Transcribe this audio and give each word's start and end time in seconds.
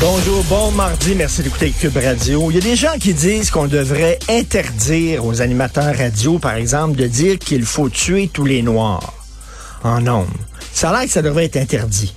Bonjour, 0.00 0.44
bon 0.44 0.70
mardi, 0.72 1.14
merci 1.16 1.42
d'écouter 1.42 1.70
Cube 1.70 1.96
Radio. 1.96 2.50
Il 2.50 2.54
y 2.54 2.58
a 2.58 2.60
des 2.60 2.76
gens 2.76 2.96
qui 3.00 3.14
disent 3.14 3.50
qu'on 3.50 3.66
devrait 3.66 4.18
interdire 4.28 5.24
aux 5.24 5.40
animateurs 5.40 5.96
radio, 5.96 6.38
par 6.38 6.54
exemple, 6.54 6.96
de 6.96 7.06
dire 7.06 7.38
qu'il 7.38 7.64
faut 7.64 7.88
tuer 7.88 8.28
tous 8.32 8.44
les 8.44 8.62
Noirs 8.62 9.14
en 9.82 10.00
nombre. 10.00 10.30
Ça 10.72 10.90
a 10.90 10.92
l'air 10.92 11.06
que 11.06 11.10
ça 11.10 11.22
devrait 11.22 11.46
être 11.46 11.56
interdit. 11.56 12.14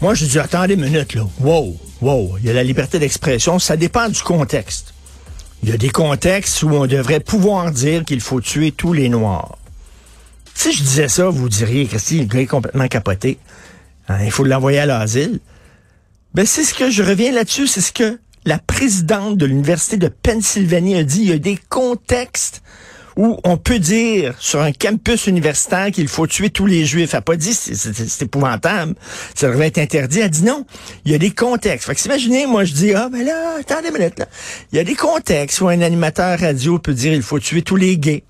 Moi, 0.00 0.14
je 0.14 0.24
dis, 0.24 0.38
attendez 0.38 0.74
une 0.74 0.84
minute, 0.84 1.14
là. 1.14 1.26
Wow, 1.40 1.76
wow. 2.00 2.36
Il 2.38 2.46
y 2.46 2.50
a 2.50 2.54
la 2.54 2.64
liberté 2.64 2.98
d'expression. 2.98 3.58
Ça 3.58 3.76
dépend 3.76 4.08
du 4.08 4.22
contexte. 4.22 4.94
Il 5.62 5.68
y 5.68 5.72
a 5.72 5.76
des 5.76 5.90
contextes 5.90 6.62
où 6.62 6.70
on 6.70 6.86
devrait 6.86 7.20
pouvoir 7.20 7.70
dire 7.70 8.04
qu'il 8.04 8.20
faut 8.20 8.40
tuer 8.40 8.72
tous 8.72 8.94
les 8.94 9.10
Noirs. 9.10 9.58
Si 10.54 10.72
je 10.72 10.82
disais 10.82 11.08
ça, 11.08 11.28
vous 11.28 11.48
diriez, 11.50 11.86
Christy, 11.86 12.24
le 12.24 12.40
est 12.40 12.46
complètement 12.46 12.88
capoté. 12.88 13.38
Hein, 14.08 14.18
il 14.24 14.30
faut 14.30 14.44
l'envoyer 14.44 14.78
à 14.78 14.86
l'asile. 14.86 15.40
Ben, 16.32 16.46
c'est 16.46 16.62
ce 16.62 16.74
que 16.74 16.90
je 16.90 17.02
reviens 17.02 17.32
là-dessus, 17.32 17.66
c'est 17.66 17.80
ce 17.80 17.92
que 17.92 18.20
la 18.44 18.58
présidente 18.58 19.36
de 19.36 19.46
l'Université 19.46 19.96
de 19.96 20.06
Pennsylvanie 20.06 20.96
a 20.96 21.02
dit. 21.02 21.22
Il 21.22 21.28
y 21.28 21.32
a 21.32 21.38
des 21.38 21.58
contextes 21.68 22.62
où 23.16 23.36
on 23.42 23.56
peut 23.56 23.80
dire 23.80 24.36
sur 24.38 24.60
un 24.60 24.70
campus 24.70 25.26
universitaire 25.26 25.90
qu'il 25.90 26.06
faut 26.06 26.28
tuer 26.28 26.50
tous 26.50 26.66
les 26.66 26.86
juifs. 26.86 27.10
Elle 27.14 27.18
n'a 27.18 27.22
pas 27.22 27.34
dit 27.34 27.52
c'est 27.52 28.22
épouvantable, 28.22 28.94
ça 29.34 29.48
devrait 29.48 29.66
être 29.66 29.78
interdit. 29.78 30.20
Elle 30.20 30.30
dit 30.30 30.44
non, 30.44 30.64
il 31.04 31.10
y 31.10 31.16
a 31.16 31.18
des 31.18 31.32
contextes. 31.32 31.86
Fait 31.86 31.96
que 31.96 32.04
imaginez, 32.04 32.46
moi 32.46 32.62
je 32.64 32.74
dis, 32.74 32.94
ah 32.94 33.08
ben 33.10 33.24
là, 33.24 33.56
attendez 33.58 33.88
une 33.88 33.98
minute. 33.98 34.22
Il 34.72 34.76
y 34.76 34.78
a 34.78 34.84
des 34.84 34.94
contextes 34.94 35.60
où 35.60 35.68
un 35.68 35.80
animateur 35.80 36.38
radio 36.38 36.78
peut 36.78 36.94
dire 36.94 37.12
il 37.12 37.22
faut 37.22 37.40
tuer 37.40 37.62
tous 37.62 37.76
les 37.76 37.98
gays. 37.98 38.22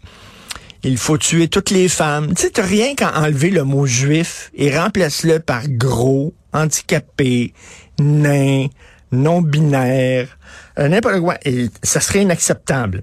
Il 0.83 0.97
faut 0.97 1.19
tuer 1.19 1.49
toutes 1.49 1.71
les 1.71 1.89
femmes. 1.89 2.35
Tu 2.35 2.61
rien 2.61 2.95
qu'à 2.95 3.19
enlever 3.21 3.51
le 3.51 3.65
mot 3.65 3.87
juif 3.87 4.51
et 4.55 4.77
remplace-le 4.77 5.39
par 5.39 5.69
gros, 5.69 6.35
handicapé, 6.53 7.53
nain, 7.99 8.67
non-binaire, 9.13 10.39
euh, 10.79 10.89
n'importe 10.89 11.21
quoi. 11.21 11.37
Et 11.45 11.69
ça 11.83 12.01
serait 12.01 12.23
inacceptable. 12.23 13.03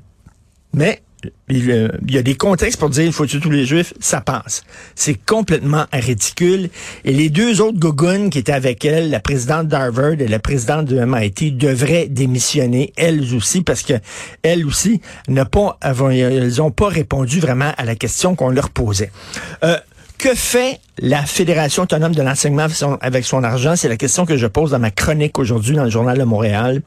Mais 0.74 1.02
il, 1.50 1.72
euh, 1.72 1.88
il 2.08 2.14
y 2.14 2.18
a 2.18 2.22
des 2.22 2.36
contextes 2.36 2.80
pour 2.80 2.90
dire 2.90 3.06
il 3.06 3.14
faut 3.14 3.26
tuer 3.26 3.40
tous 3.40 3.50
les 3.50 3.66
juifs, 3.66 3.94
ça 4.00 4.22
passe. 4.22 4.64
C'est 4.96 5.16
complètement 5.16 5.86
ridicule. 5.94 6.70
Et 7.06 7.14
les 7.14 7.30
deux 7.30 7.62
autres 7.62 7.80
gogoons 7.80 8.30
qui 8.30 8.40
étaient 8.40 8.52
avec 8.52 8.86
elle, 8.86 9.10
la 9.10 9.20
présidente 9.20 9.68
d'Harvard 9.68 10.20
et 10.20 10.28
la 10.28 10.40
présidente 10.40 10.86
de 10.86 11.04
MIT, 11.04 11.52
devraient 11.52 12.08
démissionner, 12.08 12.94
elles 12.98 13.34
aussi, 13.36 13.62
parce 13.62 13.84
que 13.84 13.94
elles 14.44 14.66
aussi 14.66 15.02
n'ont 15.28 15.46
pas, 15.46 15.78
pas 15.80 16.88
répondu 16.88 17.40
vraiment 17.40 17.72
à 17.78 17.86
la 17.86 17.96
question 17.96 18.36
qu'on 18.36 18.50
leur 18.50 18.70
posait. 18.70 19.12
Euh, 19.64 19.78
que 20.18 20.34
fait 20.34 20.80
la 20.98 21.24
Fédération 21.24 21.84
autonome 21.84 22.16
de 22.16 22.24
l'enseignement 22.24 22.66
avec 23.02 23.24
son 23.24 23.44
argent? 23.44 23.76
C'est 23.76 23.90
la 23.90 23.98
question 23.98 24.26
que 24.26 24.36
je 24.36 24.48
pose 24.48 24.72
dans 24.72 24.80
ma 24.80 24.92
chronique 24.92 25.38
aujourd'hui 25.38 25.76
dans 25.76 25.84
le 25.84 25.90
Journal 25.92 26.18
de 26.18 26.24
Montréal. 26.24 26.82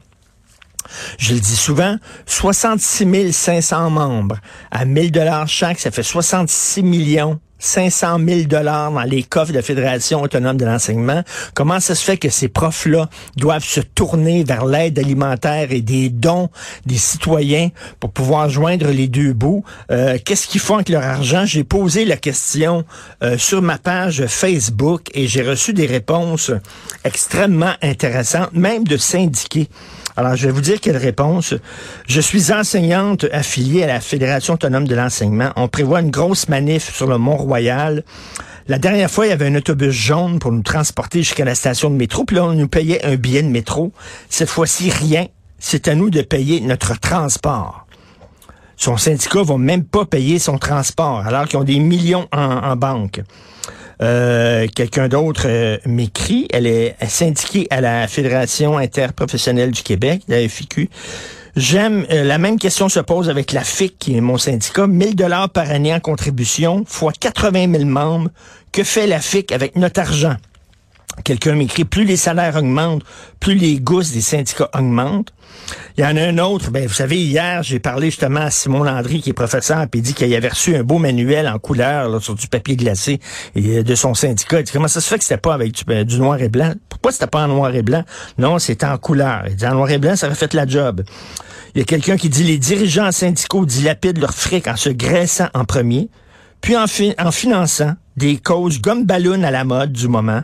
Je 1.17 1.33
le 1.33 1.39
dis 1.39 1.55
souvent, 1.55 1.97
66 2.25 3.33
500 3.33 3.89
membres 3.89 4.37
à 4.71 4.85
1000 4.85 5.11
dollars 5.11 5.47
chaque, 5.47 5.79
ça 5.79 5.91
fait 5.91 6.03
66 6.03 6.83
millions 6.83 7.39
500 7.61 8.17
000 8.27 8.41
dollars 8.41 8.91
dans 8.91 9.03
les 9.03 9.23
coffres 9.23 9.51
de 9.51 9.57
la 9.57 9.61
Fédération 9.61 10.21
autonome 10.21 10.57
de 10.57 10.65
l'enseignement. 10.65 11.23
Comment 11.53 11.79
ça 11.79 11.95
se 11.95 12.03
fait 12.03 12.17
que 12.17 12.29
ces 12.29 12.49
profs-là 12.49 13.09
doivent 13.37 13.63
se 13.63 13.79
tourner 13.79 14.43
vers 14.43 14.65
l'aide 14.65 14.99
alimentaire 14.99 15.71
et 15.71 15.81
des 15.81 16.09
dons 16.09 16.49
des 16.85 16.97
citoyens 16.97 17.69
pour 17.99 18.11
pouvoir 18.11 18.49
joindre 18.49 18.87
les 18.87 19.07
deux 19.07 19.33
bouts? 19.33 19.63
Euh, 19.91 20.17
Qu'est-ce 20.23 20.47
qu'ils 20.47 20.61
font 20.61 20.75
avec 20.75 20.89
leur 20.89 21.03
argent? 21.03 21.45
J'ai 21.45 21.63
posé 21.63 22.03
la 22.03 22.17
question 22.17 22.83
euh, 23.23 23.37
sur 23.37 23.61
ma 23.61 23.77
page 23.77 24.25
Facebook 24.25 25.03
et 25.13 25.27
j'ai 25.27 25.43
reçu 25.43 25.73
des 25.73 25.85
réponses 25.85 26.51
extrêmement 27.03 27.73
intéressantes, 27.81 28.53
même 28.53 28.83
de 28.83 28.97
syndiqués. 28.97 29.69
Alors, 30.17 30.35
je 30.35 30.47
vais 30.47 30.51
vous 30.51 30.61
dire 30.61 30.79
quelle 30.81 30.97
réponse. 30.97 31.53
Je 32.07 32.19
suis 32.19 32.51
enseignante 32.51 33.25
affiliée 33.31 33.83
à 33.83 33.87
la 33.87 34.01
Fédération 34.01 34.55
autonome 34.55 34.87
de 34.87 34.95
l'enseignement. 34.95 35.51
On 35.55 35.69
prévoit 35.69 36.01
une 36.01 36.11
grosse 36.11 36.49
manif 36.49 36.93
sur 36.93 37.07
le 37.07 37.17
Mont-Royal. 37.17 37.50
La 38.67 38.77
dernière 38.77 39.09
fois, 39.09 39.25
il 39.25 39.29
y 39.29 39.33
avait 39.33 39.47
un 39.47 39.55
autobus 39.55 39.91
jaune 39.91 40.39
pour 40.39 40.51
nous 40.51 40.61
transporter 40.61 41.19
jusqu'à 41.19 41.45
la 41.45 41.55
station 41.55 41.89
de 41.89 41.95
métro. 41.95 42.23
Puis 42.23 42.35
là, 42.35 42.45
on 42.45 42.53
nous 42.53 42.67
payait 42.67 43.03
un 43.05 43.15
billet 43.15 43.43
de 43.43 43.49
métro. 43.49 43.91
Cette 44.29 44.49
fois-ci, 44.49 44.89
rien. 44.89 45.27
C'est 45.59 45.87
à 45.87 45.95
nous 45.95 46.09
de 46.09 46.21
payer 46.21 46.61
notre 46.61 46.99
transport. 46.99 47.85
Son 48.77 48.97
syndicat 48.97 49.43
va 49.43 49.57
même 49.57 49.83
pas 49.83 50.05
payer 50.05 50.39
son 50.39 50.57
transport, 50.57 51.19
alors 51.25 51.47
qu'ils 51.47 51.59
ont 51.59 51.63
des 51.63 51.79
millions 51.79 52.27
en, 52.31 52.39
en 52.39 52.75
banque. 52.75 53.21
Euh, 54.01 54.67
quelqu'un 54.73 55.07
d'autre 55.07 55.43
euh, 55.45 55.77
m'écrit. 55.85 56.47
Elle 56.51 56.65
est 56.65 56.95
syndiquée 57.07 57.67
à 57.69 57.81
la 57.81 58.07
Fédération 58.07 58.77
interprofessionnelle 58.77 59.71
du 59.71 59.83
Québec, 59.83 60.23
la 60.27 60.47
FIQ. 60.47 60.89
J'aime, 61.55 62.05
euh, 62.11 62.23
la 62.23 62.37
même 62.37 62.57
question 62.57 62.87
se 62.87 62.99
pose 62.99 63.29
avec 63.29 63.51
la 63.51 63.63
FIC, 63.63 63.97
qui 63.99 64.15
est 64.15 64.21
mon 64.21 64.37
syndicat. 64.37 64.87
1000 64.87 65.15
dollars 65.15 65.49
par 65.49 65.69
année 65.69 65.93
en 65.93 65.99
contribution, 65.99 66.83
fois 66.87 67.11
80 67.11 67.71
000 67.71 67.85
membres. 67.85 68.29
Que 68.71 68.83
fait 68.83 69.05
la 69.05 69.19
FIC 69.19 69.51
avec 69.51 69.75
notre 69.75 69.99
argent? 69.99 70.35
Quelqu'un 71.23 71.55
m'écrit, 71.55 71.85
plus 71.85 72.05
les 72.05 72.17
salaires 72.17 72.55
augmentent, 72.55 73.03
plus 73.39 73.55
les 73.55 73.79
gousses 73.79 74.11
des 74.11 74.21
syndicats 74.21 74.69
augmentent. 74.73 75.33
Il 75.97 76.03
y 76.03 76.07
en 76.07 76.15
a 76.15 76.21
un 76.21 76.37
autre, 76.37 76.71
ben, 76.71 76.87
vous 76.87 76.93
savez, 76.93 77.17
hier, 77.17 77.63
j'ai 77.63 77.79
parlé 77.79 78.07
justement 78.07 78.41
à 78.41 78.51
Simon 78.51 78.83
Landry, 78.83 79.21
qui 79.21 79.31
est 79.31 79.33
professeur, 79.33 79.85
puis 79.87 79.99
il 79.99 80.03
dit 80.03 80.13
qu'il 80.13 80.33
avait 80.33 80.47
reçu 80.47 80.75
un 80.75 80.83
beau 80.83 80.97
manuel 80.97 81.47
en 81.47 81.59
couleur 81.59 82.21
sur 82.21 82.35
du 82.35 82.47
papier 82.47 82.75
glacé 82.75 83.19
euh, 83.57 83.83
de 83.83 83.95
son 83.95 84.13
syndicat. 84.13 84.59
Il 84.59 84.63
dit, 84.63 84.71
comment 84.71 84.87
ça 84.87 85.01
se 85.01 85.07
fait 85.07 85.17
que 85.17 85.23
c'était 85.23 85.37
pas 85.37 85.53
avec 85.53 85.73
du, 85.73 86.05
du, 86.05 86.19
noir 86.19 86.41
et 86.41 86.49
blanc? 86.49 86.73
Pourquoi 86.89 87.11
c'était 87.11 87.27
pas 87.27 87.43
en 87.43 87.47
noir 87.47 87.75
et 87.75 87.83
blanc? 87.83 88.03
Non, 88.37 88.59
c'était 88.59 88.85
en 88.85 88.97
couleur. 88.97 89.43
Il 89.47 89.55
dit, 89.55 89.65
en 89.65 89.73
noir 89.73 89.89
et 89.91 89.97
blanc, 89.97 90.15
ça 90.15 90.27
aurait 90.27 90.35
fait 90.35 90.53
la 90.53 90.65
job. 90.65 91.03
Il 91.75 91.79
y 91.79 91.81
a 91.81 91.85
quelqu'un 91.85 92.17
qui 92.17 92.29
dit, 92.29 92.43
les 92.43 92.57
dirigeants 92.57 93.11
syndicaux 93.11 93.65
dilapident 93.65 94.19
leur 94.19 94.33
fric 94.33 94.67
en 94.67 94.75
se 94.75 94.89
graissant 94.89 95.47
en 95.53 95.65
premier, 95.65 96.09
puis 96.61 96.75
en, 96.75 96.85
en 97.19 97.31
finançant 97.31 97.93
des 98.17 98.37
causes 98.37 98.81
gomme 98.81 99.05
ballon 99.05 99.43
à 99.43 99.51
la 99.51 99.63
mode 99.63 99.93
du 99.93 100.07
moment 100.07 100.41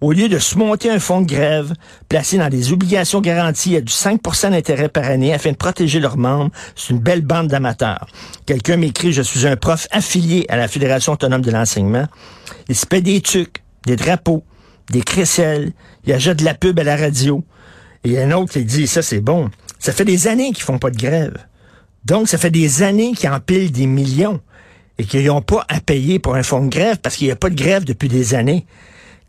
au 0.00 0.12
lieu 0.12 0.28
de 0.28 0.38
se 0.38 0.56
monter 0.56 0.90
un 0.90 0.98
fonds 0.98 1.20
de 1.20 1.26
grève 1.26 1.72
placé 2.08 2.38
dans 2.38 2.48
des 2.48 2.72
obligations 2.72 3.20
garanties 3.20 3.76
à 3.76 3.80
du 3.80 3.92
5% 3.92 4.50
d'intérêt 4.50 4.88
par 4.88 5.04
année 5.04 5.32
afin 5.32 5.52
de 5.52 5.56
protéger 5.56 6.00
leurs 6.00 6.16
membres, 6.16 6.50
c'est 6.76 6.90
une 6.90 7.00
belle 7.00 7.22
bande 7.22 7.48
d'amateurs. 7.48 8.06
Quelqu'un 8.46 8.76
m'écrit, 8.76 9.12
je 9.12 9.22
suis 9.22 9.46
un 9.46 9.56
prof 9.56 9.86
affilié 9.90 10.46
à 10.48 10.56
la 10.56 10.68
Fédération 10.68 11.12
autonome 11.12 11.42
de 11.42 11.50
l'enseignement. 11.50 12.06
Il 12.68 12.76
se 12.76 12.86
paie 12.86 13.02
des 13.02 13.20
tucs, 13.20 13.62
des 13.86 13.96
drapeaux, 13.96 14.44
des 14.90 15.02
crécelles, 15.02 15.72
il 16.06 16.12
achète 16.12 16.38
de 16.38 16.44
la 16.44 16.54
pub 16.54 16.78
à 16.78 16.84
la 16.84 16.96
radio. 16.96 17.44
Et 18.04 18.08
il 18.08 18.12
y 18.12 18.18
a 18.18 18.22
un 18.22 18.32
autre 18.32 18.52
qui 18.52 18.64
dit, 18.64 18.86
ça 18.86 19.02
c'est 19.02 19.20
bon, 19.20 19.50
ça 19.78 19.92
fait 19.92 20.04
des 20.04 20.28
années 20.28 20.52
qu'ils 20.52 20.64
font 20.64 20.78
pas 20.78 20.90
de 20.90 20.96
grève. 20.96 21.36
Donc, 22.04 22.28
ça 22.28 22.36
fait 22.36 22.50
des 22.50 22.82
années 22.82 23.12
qu'ils 23.12 23.30
empilent 23.30 23.72
des 23.72 23.86
millions 23.86 24.40
et 24.98 25.04
qu'ils 25.04 25.26
n'ont 25.26 25.42
pas 25.42 25.64
à 25.68 25.80
payer 25.80 26.18
pour 26.18 26.34
un 26.34 26.42
fonds 26.42 26.64
de 26.64 26.70
grève 26.70 26.98
parce 26.98 27.16
qu'il 27.16 27.26
n'y 27.26 27.32
a 27.32 27.36
pas 27.36 27.50
de 27.50 27.54
grève 27.54 27.84
depuis 27.84 28.08
des 28.08 28.34
années. 28.34 28.66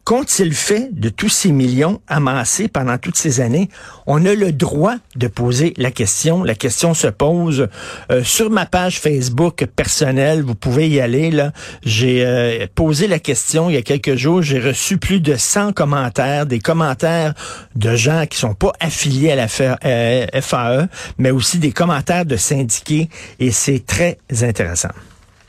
Qu'ont-ils 0.05 0.53
fait 0.53 0.89
de 0.91 1.09
tous 1.09 1.29
ces 1.29 1.51
millions 1.51 1.99
amassés 2.07 2.67
pendant 2.67 2.99
toutes 2.99 3.17
ces 3.17 3.41
années? 3.41 3.69
On 4.05 4.23
a 4.27 4.35
le 4.35 4.51
droit 4.51 4.97
de 5.15 5.27
poser 5.27 5.73
la 5.77 5.89
question. 5.89 6.43
La 6.43 6.53
question 6.53 6.93
se 6.93 7.07
pose 7.07 7.69
euh, 8.11 8.23
sur 8.23 8.51
ma 8.51 8.67
page 8.67 8.99
Facebook 8.99 9.65
personnelle. 9.75 10.43
Vous 10.43 10.53
pouvez 10.53 10.87
y 10.87 11.01
aller. 11.01 11.31
Là, 11.31 11.53
j'ai 11.83 12.23
euh, 12.23 12.67
posé 12.75 13.07
la 13.07 13.17
question 13.17 13.71
il 13.71 13.73
y 13.73 13.77
a 13.77 13.81
quelques 13.81 14.15
jours. 14.15 14.43
J'ai 14.43 14.59
reçu 14.59 14.99
plus 14.99 15.21
de 15.21 15.35
100 15.35 15.73
commentaires, 15.73 16.45
des 16.45 16.59
commentaires 16.59 17.33
de 17.75 17.95
gens 17.95 18.27
qui 18.27 18.37
sont 18.37 18.53
pas 18.53 18.73
affiliés 18.79 19.31
à 19.31 19.35
la 19.35 19.47
FAE, 19.47 20.87
mais 21.17 21.31
aussi 21.31 21.57
des 21.57 21.71
commentaires 21.71 22.25
de 22.27 22.37
syndiqués. 22.37 23.09
Et 23.39 23.49
c'est 23.49 23.83
très 23.83 24.19
intéressant. 24.43 24.89